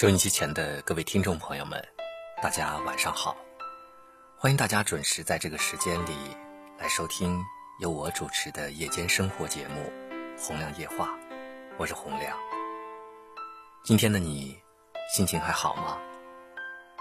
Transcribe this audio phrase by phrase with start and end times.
[0.00, 1.78] 收音机前的各位听众朋友们，
[2.42, 3.36] 大家晚上好！
[4.34, 6.14] 欢迎大家准时在这个时间里
[6.78, 7.38] 来收听
[7.80, 9.92] 由我主持的夜间生活节目
[10.42, 11.08] 《洪亮夜话》，
[11.76, 12.34] 我是洪亮。
[13.84, 14.58] 今天的你
[15.14, 15.98] 心情还好吗？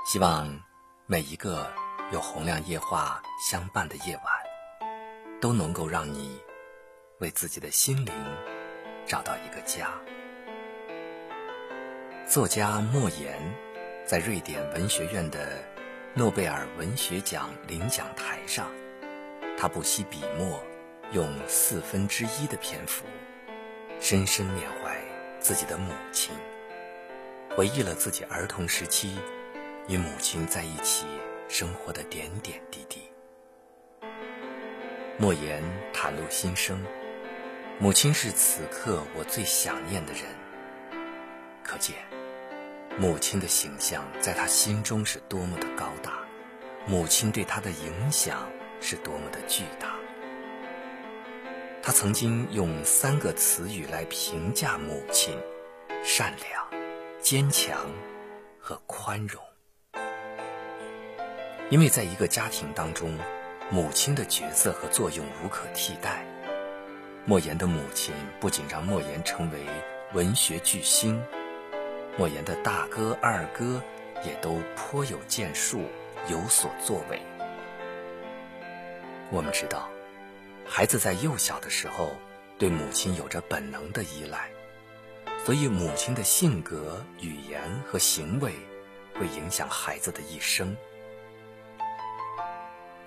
[0.05, 0.61] 希望
[1.05, 1.71] 每一个
[2.11, 4.25] 有洪亮夜话相伴的夜晚，
[5.39, 6.37] 都能够让你
[7.19, 8.13] 为自己的心灵
[9.07, 9.89] 找到一个家。
[12.29, 13.39] 作家莫言
[14.05, 15.57] 在瑞典文学院的
[16.13, 18.69] 诺贝尔文学奖领奖台上，
[19.57, 20.63] 他不惜笔墨，
[21.11, 23.03] 用四分之一的篇幅，
[23.99, 24.95] 深深缅怀
[25.39, 26.31] 自己的母亲，
[27.57, 29.17] 回忆了自己儿童时期
[29.87, 31.07] 与母亲在一起
[31.47, 33.09] 生活的点点滴滴。
[35.17, 36.79] 莫言袒露心声：
[37.79, 40.21] 母亲是此刻我最想念的人。
[41.63, 41.95] 可见。
[42.99, 46.19] 母亲的形象在他心中是多么的高大，
[46.85, 48.51] 母亲对他的影响
[48.81, 49.95] 是多么的巨大。
[51.81, 55.33] 他曾经用三个词语来评价母亲：
[56.03, 56.83] 善良、
[57.21, 57.89] 坚强
[58.59, 59.41] 和宽容。
[61.69, 63.17] 因为在一个家庭当中，
[63.71, 66.25] 母亲的角色和作用无可替代。
[67.23, 69.59] 莫言的母亲不仅让莫言成为
[70.11, 71.23] 文学巨星。
[72.19, 73.81] 莫言的大哥、二哥
[74.25, 75.85] 也都颇有建树，
[76.27, 77.21] 有所作为。
[79.31, 79.87] 我们知道，
[80.67, 82.11] 孩子在幼小的时候
[82.57, 84.49] 对母亲有着本能的依赖，
[85.45, 88.51] 所以母亲的性格、语言和行为
[89.17, 90.75] 会影响孩子的一生。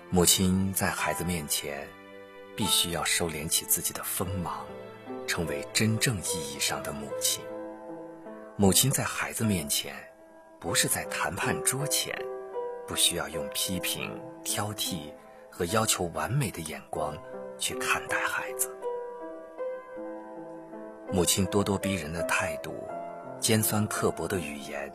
[0.09, 1.87] 母亲在孩子面前
[2.55, 4.65] 必须要收敛起自己的锋芒，
[5.27, 7.43] 成为真正意义上的母亲。
[8.55, 9.95] 母亲在孩子面前，
[10.59, 12.15] 不是在谈判桌前，
[12.87, 15.11] 不需要用批评、挑剔
[15.49, 17.17] 和要求完美的眼光
[17.57, 18.69] 去看待孩子。
[21.11, 22.87] 母亲咄咄逼人的态度、
[23.39, 24.91] 尖酸刻薄的语言、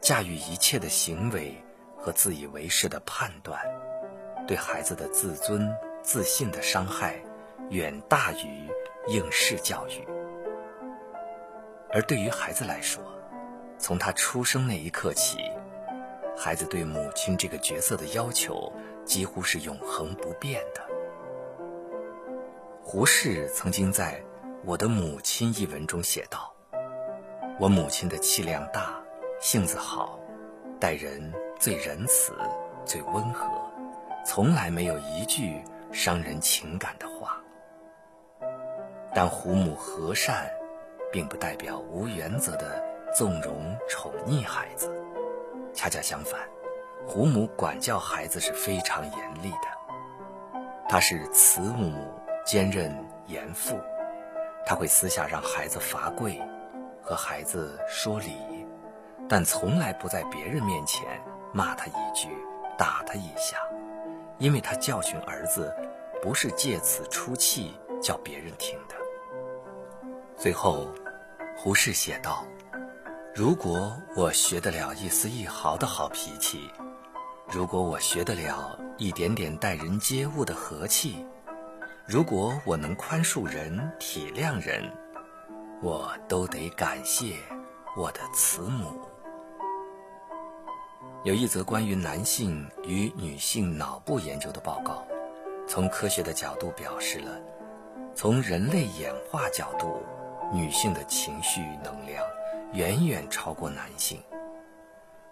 [0.00, 1.52] 驾驭一切的行为
[1.96, 3.60] 和自以为是的判断，
[4.46, 5.68] 对孩子的自尊、
[6.02, 7.20] 自信的伤害，
[7.70, 8.68] 远大于
[9.08, 10.06] 应试教育。
[11.92, 13.02] 而对于孩子来说，
[13.76, 15.38] 从他出生那一刻起，
[16.36, 18.72] 孩子对母亲这个角色的要求
[19.04, 20.80] 几乎是永恒不变的。
[22.82, 24.20] 胡适曾经在
[24.64, 26.54] 《我的母亲》一文中写道
[27.58, 28.94] ：“我母亲的气量大，
[29.40, 30.18] 性子好，
[30.78, 32.32] 待人最仁慈、
[32.84, 33.48] 最温和，
[34.24, 37.40] 从来没有一句伤人情感的话。
[39.12, 40.48] 但胡母和善。”
[41.12, 42.82] 并不代表无原则的
[43.16, 44.90] 纵容宠溺孩子，
[45.74, 46.40] 恰恰相反，
[47.06, 50.60] 胡母管教孩子是非常严厉的。
[50.88, 51.92] 她是慈母
[52.44, 52.92] 兼任
[53.26, 53.78] 严父，
[54.64, 56.40] 她会私下让孩子罚跪，
[57.02, 58.34] 和孩子说理，
[59.28, 61.04] 但从来不在别人面前
[61.52, 62.28] 骂他一句，
[62.78, 63.58] 打他一下，
[64.38, 65.74] 因为他教训儿子，
[66.22, 68.94] 不是借此出气叫别人听的。
[70.36, 70.86] 最后，
[71.62, 72.42] 胡适写道
[73.36, 76.70] ：“如果我学得了一丝一毫的好脾气，
[77.52, 81.22] 如果我学得了一点点待人接物的和气，
[82.06, 84.90] 如果我能宽恕人、体谅人，
[85.82, 87.36] 我都得感谢
[87.94, 88.98] 我的慈母。”
[91.24, 95.06] 有一则关于男性与女性脑部研究的报告，
[95.68, 97.38] 从科学的角度表示了，
[98.14, 100.02] 从人类演化角度。
[100.52, 102.24] 女性的情绪能量
[102.72, 104.20] 远远超过男性。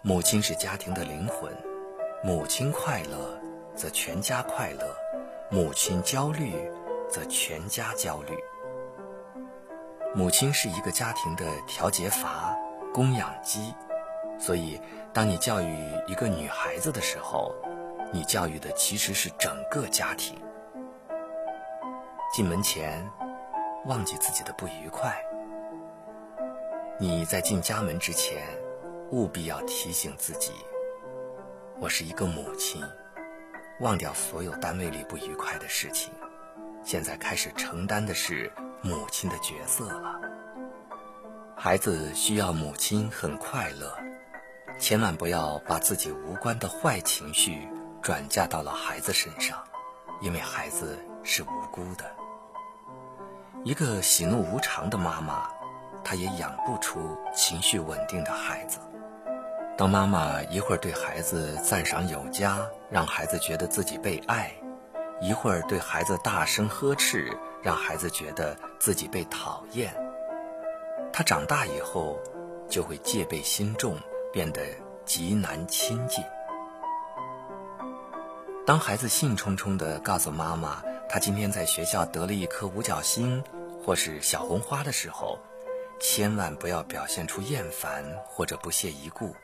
[0.03, 1.53] 母亲是家庭的灵魂，
[2.23, 3.37] 母亲快乐，
[3.75, 4.87] 则全家快乐；
[5.51, 6.55] 母亲焦虑，
[7.11, 8.37] 则全家焦虑。
[10.15, 12.57] 母亲是一个家庭的调节阀、
[12.95, 13.75] 供养机，
[14.39, 14.81] 所以，
[15.13, 15.77] 当你教育
[16.07, 17.53] 一个女孩子的时候，
[18.13, 20.39] 你教育的其实是整个家庭。
[22.33, 23.05] 进门前。
[23.89, 25.17] 忘记自己的不愉快，
[27.01, 28.47] 你在进家门之前，
[29.11, 30.53] 务必要提醒自己：
[31.81, 32.85] 我是一个母亲，
[33.81, 36.13] 忘掉所有单位里不愉快的事情，
[36.85, 38.53] 现在开始承担的是
[38.83, 40.21] 母亲的角色了。
[41.57, 43.99] 孩子需要母亲很快乐，
[44.79, 47.67] 千万不要把自己无关的坏情绪
[48.03, 49.65] 转嫁到了孩子身上，
[50.21, 52.18] 因为孩子是无辜的。
[53.65, 55.49] 一个喜怒无常的妈妈，
[56.05, 58.79] 她也养不出情绪稳定的孩子。
[59.77, 62.59] 当妈妈一会儿对孩子赞赏有加，
[62.89, 64.51] 让孩子觉得自己被爱；
[65.21, 69.93] 一会儿对孩子大声呵斥，让孩子觉得自己被讨厌。
[71.13, 72.19] 他长大以后，
[72.69, 73.97] 就会戒备心重，
[74.33, 74.63] 变得
[75.05, 76.25] 极难亲近。
[78.65, 83.43] 当孩子兴冲冲地告诉妈妈，他今天在学校得了一颗五角星
[83.83, 85.39] 或是小红花的时候，
[85.99, 89.35] 千万不要表现出厌烦或者不屑一顾，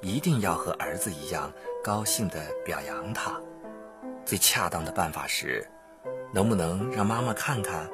[0.00, 1.52] 一定要和儿子一样
[1.82, 3.38] 高兴地表扬他。
[4.24, 5.68] 最恰当的办法是，
[6.32, 7.86] 能不能让妈妈看看？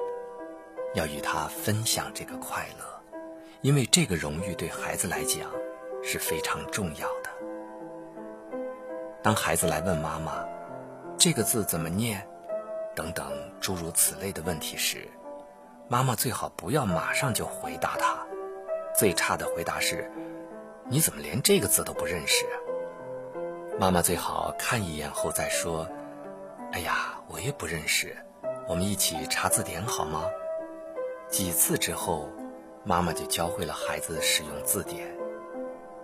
[0.94, 3.18] 要与他分享这个快乐，
[3.60, 5.50] 因为这个荣誉对孩子来讲
[6.02, 7.30] 是非常重要的。
[9.22, 10.44] 当孩子来问妈妈，
[11.18, 12.24] 这个字怎么念？
[13.00, 13.32] 等等
[13.62, 15.08] 诸如此类的问题时，
[15.88, 18.18] 妈妈最好不要马上就回答他。
[18.94, 20.10] 最差的回答是
[20.86, 22.44] ：“你怎么连这个字都不认识？”
[23.80, 25.88] 妈妈最好看一眼后再说
[26.72, 28.14] ：“哎呀，我也不认识，
[28.68, 30.24] 我们一起查字典好吗？”
[31.30, 32.28] 几次之后，
[32.84, 35.08] 妈妈就教会了孩子使用字典。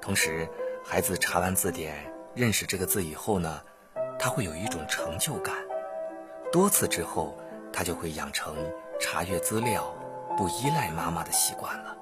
[0.00, 0.48] 同时，
[0.82, 1.94] 孩子查完字典
[2.34, 3.60] 认识这个字以后呢？
[4.18, 5.54] 他会有一种成就感，
[6.56, 7.36] 多次之后，
[7.70, 8.56] 他就会养成
[8.98, 9.94] 查阅资料、
[10.38, 11.94] 不依赖妈妈的习惯了。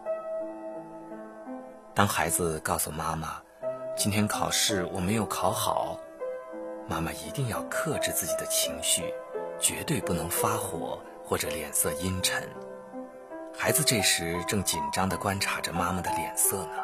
[1.93, 3.43] 当孩子告诉妈妈
[3.99, 5.99] ：“今天考试我没有考好”，
[6.87, 9.13] 妈妈一定要克制自己的情绪，
[9.59, 12.49] 绝对不能发火或者脸色阴沉。
[13.59, 16.77] 孩子这时正紧张地观察着妈妈的脸色呢，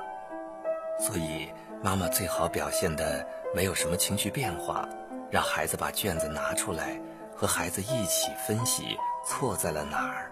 [0.99, 1.49] 所以
[1.81, 3.25] 妈妈最好表现的
[3.55, 4.89] 没有什么情绪变化。
[5.31, 7.01] 让孩子把卷子拿出来，
[7.41, 10.31] 和孩子一起分析错在了哪儿。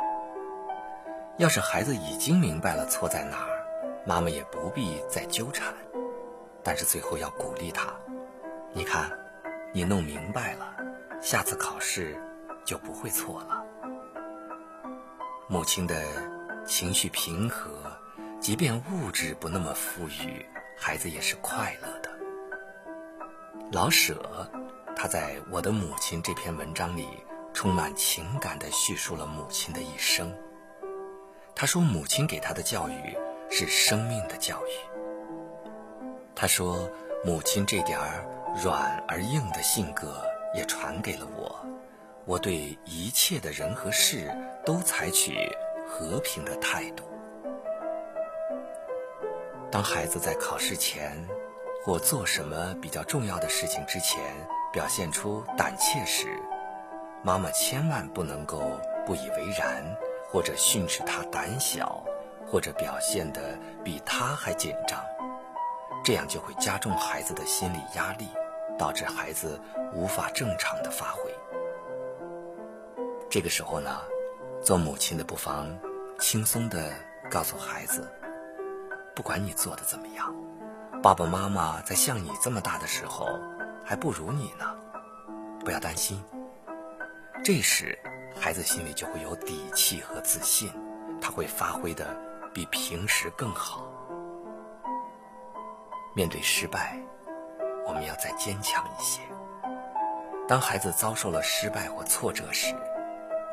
[1.38, 3.64] 要是孩子已经明白了错在哪儿，
[4.04, 5.72] 妈妈也不必再纠缠，
[6.62, 7.94] 但是最后要鼓励他
[8.76, 9.10] ：“你看，
[9.72, 10.76] 你弄明白了，
[11.22, 12.14] 下次考试
[12.62, 13.64] 就不会错了。”
[15.48, 16.04] 母亲的
[16.66, 17.70] 情绪平和，
[18.38, 20.44] 即便物质不那么富裕，
[20.76, 22.10] 孩子也是快乐的。
[23.72, 24.46] 老舍。
[25.00, 27.06] 他在我的母亲这篇文章里，
[27.54, 30.36] 充满情感地叙述了母亲的一生。
[31.54, 33.16] 他说，母亲给他的教育
[33.48, 34.70] 是生命的教育。
[36.34, 36.90] 他说，
[37.24, 38.26] 母亲这点儿
[38.60, 40.20] 软而硬的性格
[40.52, 41.64] 也传给了我，
[42.24, 44.28] 我对一切的人和事
[44.66, 45.48] 都采取
[45.86, 47.04] 和平的态度。
[49.70, 51.24] 当孩子在考试前
[51.84, 54.20] 或做什么比较重要的事情之前，
[54.78, 56.40] 表现出胆怯时，
[57.24, 59.82] 妈妈千万不能够不以为然，
[60.30, 62.00] 或者训斥他胆小，
[62.46, 65.04] 或者表现得比他还紧张，
[66.04, 68.28] 这样就会加重孩子的心理压力，
[68.78, 69.60] 导致孩子
[69.92, 71.22] 无法正常的发挥。
[73.28, 73.98] 这个时候呢，
[74.62, 75.76] 做母亲的不妨
[76.20, 76.92] 轻松地
[77.28, 78.08] 告诉孩子，
[79.12, 80.32] 不管你做的怎么样，
[81.02, 83.26] 爸爸妈妈在像你这么大的时候。
[83.88, 84.66] 还不如你呢，
[85.64, 86.22] 不要担心。
[87.42, 87.98] 这时，
[88.38, 90.70] 孩子心里就会有底气和自信，
[91.22, 92.14] 他会发挥的
[92.52, 93.90] 比平时更好。
[96.14, 96.98] 面对失败，
[97.86, 99.22] 我们要再坚强一些。
[100.46, 102.74] 当孩子遭受了失败或挫折时，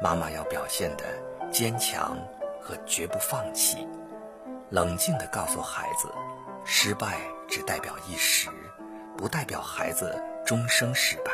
[0.02, 1.06] 妈妈要表现的
[1.50, 2.18] 坚强
[2.62, 3.88] 和绝不放弃，
[4.70, 6.14] 冷静的告诉孩子，
[6.66, 8.50] 失败只代表一时。
[9.18, 11.32] 不代表孩子终生失败。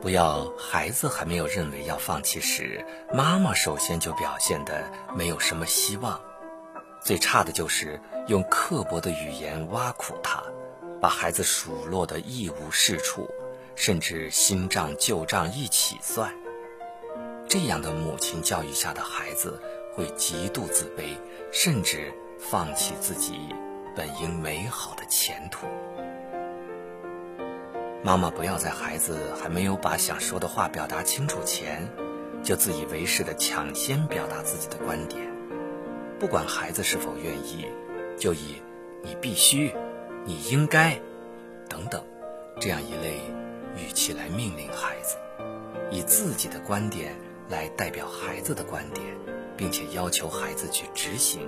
[0.00, 6.20] 不要孩子还没有认为要放弃时，妈妈首先就表现的没有什么希望。
[7.02, 10.42] 最差的就是用刻薄的语言挖苦他，
[11.00, 13.28] 把孩子数落的一无是处，
[13.74, 16.32] 甚至新账旧账一起算。
[17.48, 19.60] 这样的母亲教育下的孩子
[19.94, 21.16] 会极度自卑，
[21.52, 23.48] 甚至放弃自己
[23.96, 25.66] 本应美好的前途。
[28.02, 31.86] 妈妈不要在孩子还没有把想说的话表达清楚前，
[32.42, 35.30] 就自以为是的抢先表达自己的观点。
[36.18, 37.66] 不管孩子是否愿意，
[38.18, 38.62] 就以
[39.04, 39.74] “你必须
[40.24, 40.98] ”“你应该”
[41.68, 42.02] 等等
[42.58, 43.20] 这样一类
[43.76, 45.16] 语气来命令孩子，
[45.90, 47.14] 以自己的观点
[47.50, 49.06] 来代表孩子的观点，
[49.58, 51.46] 并且要求孩子去执行，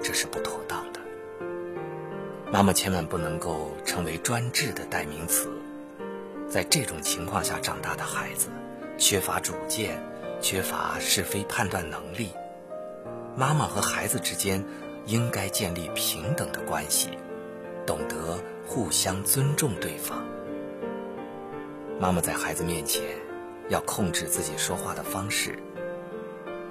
[0.00, 1.00] 这是不妥当的。
[2.52, 5.50] 妈妈千万不能够成为专制的代名词。
[6.50, 8.48] 在这种情况下长大的孩子，
[8.98, 10.02] 缺乏主见，
[10.42, 12.32] 缺乏是非判断能力。
[13.36, 14.64] 妈妈和孩子之间
[15.06, 17.10] 应该建立平等的关系，
[17.86, 20.26] 懂得互相尊重对方。
[22.00, 23.00] 妈妈在孩子面前
[23.68, 25.56] 要控制自己说话的方式。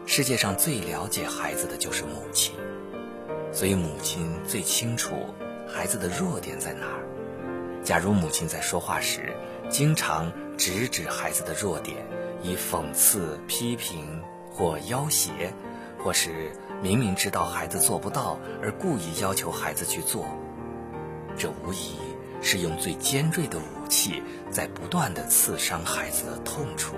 [0.05, 2.53] 世界上最了解孩子的就是母亲，
[3.53, 5.33] 所以母亲最清楚
[5.65, 7.05] 孩子的弱点在哪儿。
[7.81, 9.33] 假如母亲在说话时
[9.69, 11.97] 经常直指孩子的弱点，
[12.41, 14.21] 以讽刺、批评
[14.51, 15.53] 或要挟，
[16.03, 20.25] 或是明明知道孩子做不到而故意要求孩子去做，
[21.37, 21.95] 这无疑
[22.41, 26.95] 是用最尖锐的武器在不断的刺伤孩子的痛处。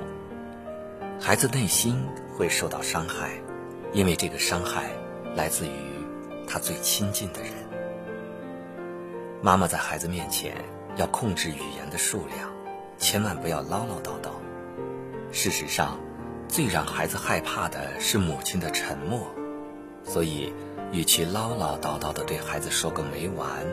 [1.19, 3.31] 孩子内心会受到伤害，
[3.91, 4.91] 因为这个伤害
[5.35, 5.71] 来自于
[6.47, 7.51] 他最亲近的人。
[9.41, 10.55] 妈妈在孩子面前
[10.95, 12.50] 要控制语言的数量，
[13.01, 14.29] 千万不要唠唠叨叨。
[15.31, 15.99] 事实上，
[16.47, 19.27] 最让孩子害怕的是母亲的沉默，
[20.03, 20.53] 所以，
[20.91, 23.65] 与其唠唠叨叨的对孩子说个没完，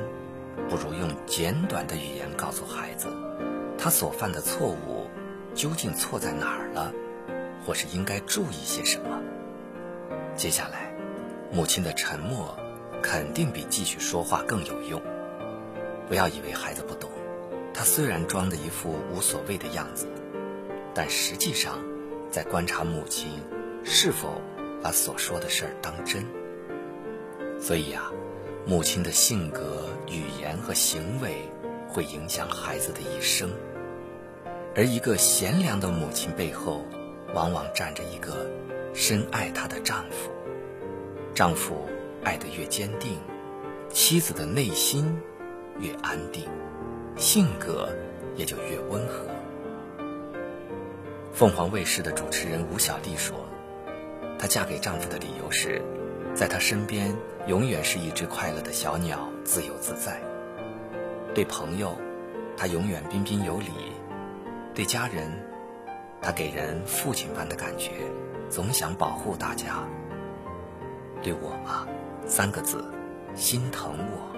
[0.70, 3.08] 不如用简短的语言告诉孩子，
[3.76, 5.06] 他所犯的错误
[5.54, 6.92] 究竟错在哪儿了。
[7.66, 9.20] 或是应该注意些什么？
[10.34, 10.90] 接下来，
[11.52, 12.56] 母亲的沉默
[13.02, 15.02] 肯定比继续说话更有用。
[16.08, 17.10] 不要以为孩子不懂，
[17.78, 20.08] 他虽然装的一副无所谓的样子，
[20.92, 21.78] 但实际上
[22.28, 23.40] 在观察母亲
[23.84, 24.42] 是否
[24.82, 26.26] 把所说的事儿当真。
[27.60, 28.10] 所以啊，
[28.66, 31.48] 母亲的性格、语言和行为
[31.86, 33.48] 会影响孩子的一生，
[34.74, 36.84] 而一个贤良的母亲背后。
[37.34, 38.50] 往往站着一个
[38.94, 40.30] 深爱她的丈夫，
[41.34, 41.86] 丈夫
[42.24, 43.18] 爱得越坚定，
[43.90, 45.20] 妻子的内心
[45.78, 46.48] 越安定，
[47.18, 47.88] 性格
[48.36, 49.26] 也就越温和。
[51.32, 53.44] 凤凰卫视的主持人吴小莉说
[54.38, 55.82] ：“她嫁给丈夫的理由是，
[56.32, 57.12] 在他身边
[57.48, 60.22] 永远是一只快乐的小鸟，自由自在。
[61.34, 61.96] 对朋友，
[62.56, 63.66] 她永远彬彬有礼；
[64.72, 65.28] 对家人。”
[66.20, 67.92] 他给人父亲般的感觉，
[68.50, 69.86] 总想保护大家。
[71.22, 71.86] 对我嘛，
[72.26, 72.84] 三个字，
[73.36, 74.36] 心疼我。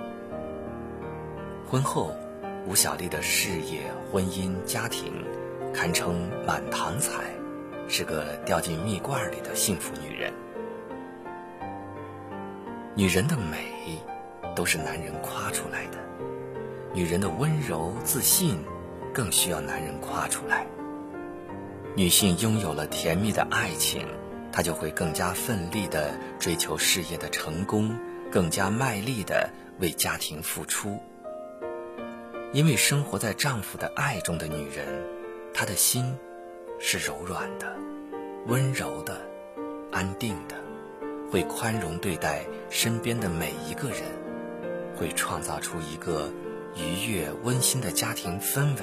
[1.66, 2.14] 婚后，
[2.66, 5.24] 吴小莉的事业、婚姻、家庭
[5.74, 7.24] 堪称满堂彩，
[7.88, 10.32] 是个掉进蜜罐里的幸福女人。
[12.94, 13.98] 女人的美，
[14.54, 15.98] 都是男人夸出来的；
[16.92, 18.62] 女人的温柔、自信，
[19.12, 20.66] 更需要男人夸出来。
[21.96, 24.06] 女性拥有了甜蜜的爱情，
[24.52, 27.96] 她就会更加奋力地追求事业的成功，
[28.30, 29.50] 更加卖力地
[29.80, 31.00] 为家庭付出。
[32.52, 35.04] 因为生活在丈夫的爱中的女人，
[35.54, 36.18] 她的心
[36.80, 37.76] 是柔软的、
[38.46, 39.20] 温柔的、
[39.92, 40.56] 安定的，
[41.30, 44.02] 会宽容对待身边的每一个人，
[44.96, 46.32] 会创造出一个
[46.74, 48.82] 愉悦温馨的家庭氛围。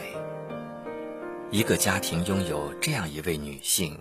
[1.52, 4.00] 一个家庭拥有这样一位女性，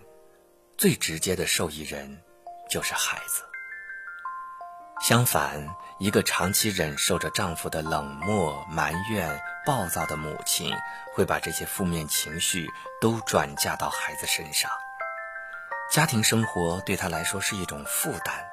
[0.76, 2.18] 最直接的受益人
[2.70, 3.42] 就是孩子。
[5.00, 10.74] 相反，一个长期忍受着丈夫的冷漠、埋怨、暴躁的母亲，
[11.14, 12.66] 会把这些负面情绪
[13.00, 14.70] 都转嫁到孩子身上。
[15.92, 18.44] 家庭生活对她来说是一种负担。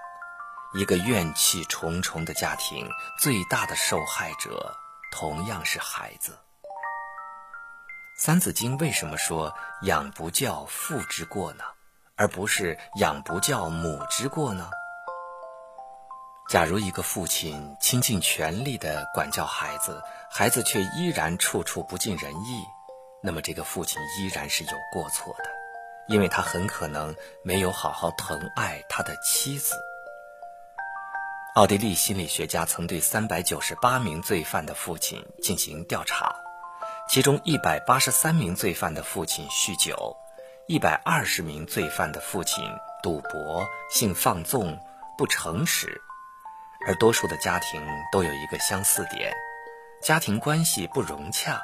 [0.73, 2.87] 一个怨气重重的家庭，
[3.19, 4.75] 最大的受害者
[5.11, 6.31] 同样是孩子。
[8.15, 11.63] 《三字经》为什么说“养不教，父之过”呢？
[12.15, 14.69] 而不是“养不教，母之过”呢？
[16.49, 22.63] 假如一个父亲倾尽全力地管教孩子，孩子却依然处处不尽人意，
[23.23, 25.49] 那么这个父亲依然是有过错的，
[26.07, 29.73] 因为他很可能没有好好疼爱他的妻子。
[31.55, 36.35] 奥地利心理学家曾对三百九十八名罪犯的父亲进行调查。
[37.09, 40.15] 其中一百八十三名罪犯的父亲酗酒，
[40.67, 42.63] 一百二十名罪犯的父亲
[43.01, 44.79] 赌博、性放纵、
[45.17, 46.01] 不诚实，
[46.85, 49.33] 而多数的家庭都有一个相似点：
[50.01, 51.61] 家庭关系不融洽。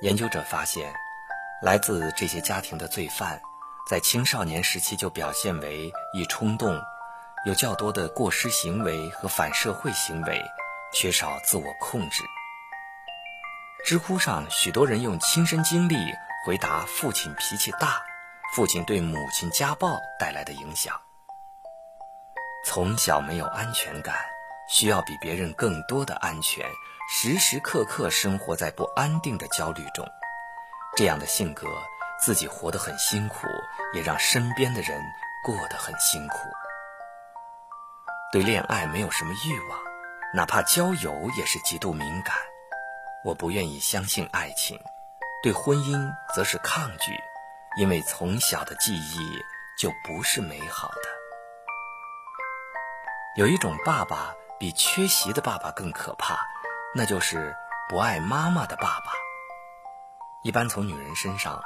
[0.00, 0.92] 研究者发现，
[1.62, 3.40] 来自这些家庭的罪犯，
[3.88, 6.80] 在青少年时期就表现为易冲动，
[7.44, 10.40] 有较多的过失行为和反社会行为，
[10.92, 12.22] 缺少自我控制。
[13.84, 15.96] 知乎上许多人用亲身经历
[16.46, 18.04] 回答：父亲脾气大，
[18.54, 21.00] 父亲对母亲家暴带来的影响。
[22.64, 24.14] 从小没有安全感，
[24.68, 26.64] 需要比别人更多的安全，
[27.10, 30.06] 时时刻刻生活在不安定的焦虑中。
[30.96, 31.66] 这样的性格，
[32.20, 33.48] 自己活得很辛苦，
[33.92, 35.02] 也让身边的人
[35.44, 36.36] 过得很辛苦。
[38.32, 39.78] 对恋爱没有什么欲望，
[40.32, 42.36] 哪怕交友也是极度敏感。
[43.24, 44.80] 我不愿意相信爱情，
[45.42, 47.12] 对婚姻则是抗拒，
[47.76, 49.38] 因为从小的记忆
[49.78, 51.21] 就不是美好的。
[53.34, 56.38] 有一种爸爸比缺席的爸爸更可怕，
[56.94, 57.56] 那就是
[57.88, 59.12] 不爱妈妈的爸爸。
[60.42, 61.62] 一般从女人身上，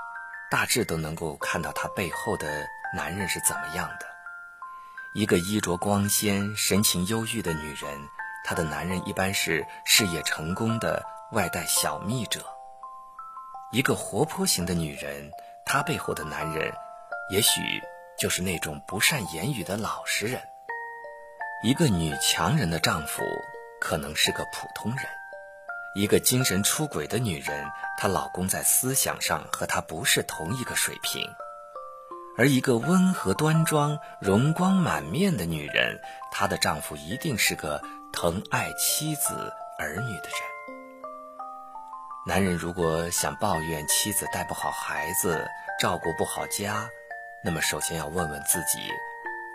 [0.48, 4.06] 大致都能够看到她背后的男人是怎么样的。
[5.12, 8.08] 一个衣着光鲜、神情忧郁的女人，
[8.44, 12.42] 她的男人一般是事业成功的外带小蜜者；
[13.72, 15.32] 一个活泼型的女人，
[15.64, 16.72] 她背后的男人，
[17.32, 17.82] 也许
[18.16, 20.40] 就是那种不善言语的老实人；
[21.62, 23.22] 一个女强人的丈夫，
[23.80, 25.06] 可能是个普通人；
[25.94, 27.64] 一个精神出轨的女人，
[27.96, 31.26] 她老公在思想上和她不是同一个水平。
[32.36, 35.98] 而一个温和端庄、容光满面的女人，
[36.30, 37.82] 她的丈夫一定是个
[38.12, 40.38] 疼爱妻子儿女的人。
[42.26, 45.48] 男人如果想抱怨妻子带不好孩子、
[45.80, 46.90] 照顾不好家，
[47.42, 48.90] 那么首先要问问自己：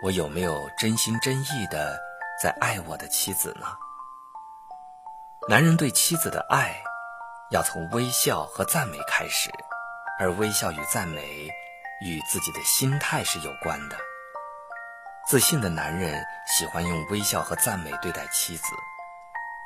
[0.02, 1.98] 我有没有真心真意的
[2.42, 3.66] 在爱我的妻子呢？
[5.48, 6.82] 男人对妻子的爱，
[7.50, 9.50] 要从微笑和赞美开始，
[10.18, 11.48] 而微笑与赞美。
[12.04, 13.96] 与自己的心态是有关的。
[15.28, 18.64] 自信的男人喜欢用微笑和赞美对待妻子，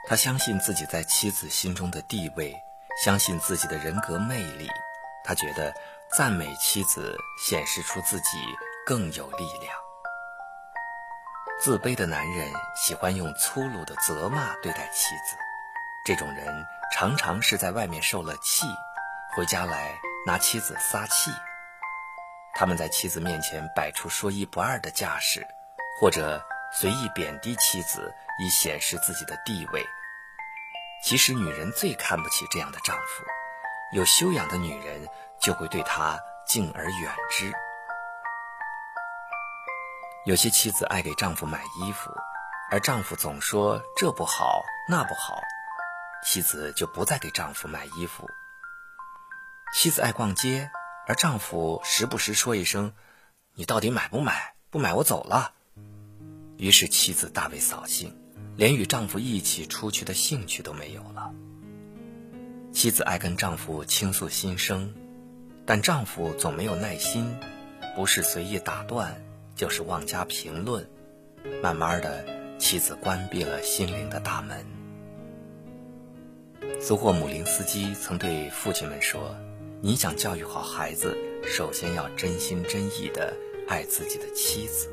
[0.07, 2.55] 他相信自己在妻子心中的地位，
[3.03, 4.69] 相信自己的人格魅力，
[5.25, 5.75] 他觉得
[6.13, 8.37] 赞美妻子显示出自己
[8.85, 9.86] 更有力量。
[11.59, 15.37] 自卑的男人喜欢用粗鲁的责骂对待妻子，
[16.05, 18.67] 这种人常常是在外面受了气，
[19.35, 21.31] 回家来拿妻子撒气。
[22.55, 25.47] 他们在妻子面前摆出说一不二的架势，
[25.99, 29.85] 或者随意贬低妻子以显示自己的地位。
[31.03, 33.25] 其实，女人最看不起这样的丈夫。
[33.93, 35.09] 有修养的女人
[35.41, 37.53] 就会对他敬而远之。
[40.27, 42.11] 有些妻子爱给丈夫买衣服，
[42.71, 45.41] 而丈夫总说这不好那不好，
[46.25, 48.29] 妻子就不再给丈夫买衣服。
[49.73, 50.71] 妻子爱逛街。
[51.09, 52.93] 而丈夫时不时说一声
[53.55, 54.55] ：“你到底买不买？
[54.71, 55.53] 不买我走了。”
[56.59, 58.13] 于是妻子大为扫兴，
[58.57, 61.33] 连与丈夫一起出去的兴趣都没有了。
[62.73, 64.93] 妻子爱跟丈夫倾诉心声，
[65.65, 67.39] 但丈夫总没有耐心，
[67.95, 69.23] 不是随意打断，
[69.57, 70.89] 就是妄加评论。
[71.61, 72.25] 慢慢的，
[72.59, 74.65] 妻子关闭了心灵的大门。
[76.81, 79.35] 苏霍姆林斯基曾对父亲们说。
[79.83, 81.15] 你想教育好孩子，
[81.45, 83.37] 首先要真心真意的
[83.69, 84.89] 爱自己的妻子。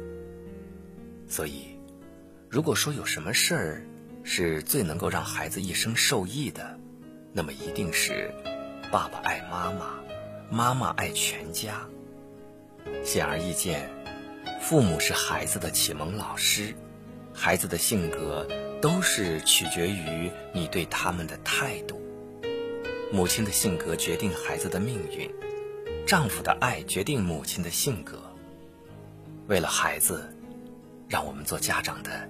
[1.25, 1.79] 所以，
[2.49, 3.87] 如果说有什么事儿
[4.23, 6.77] 是最能够让孩子一生受益的，
[7.31, 8.29] 那么一定是
[8.91, 10.03] 爸爸爱妈妈，
[10.51, 11.87] 妈妈爱全家。
[13.05, 13.89] 显而易见，
[14.63, 16.73] 父母是孩子的启蒙老师，
[17.33, 18.47] 孩子的性格
[18.81, 22.01] 都是取决于你对他们的态度。
[23.11, 25.29] 母亲的性格决定孩子的命运，
[26.07, 28.17] 丈夫的爱决定母亲的性格。
[29.47, 30.33] 为了孩子，
[31.09, 32.29] 让我们做家长的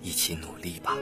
[0.00, 0.96] 一起努力吧。